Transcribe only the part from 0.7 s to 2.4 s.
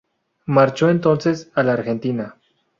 entonces a la Argentina.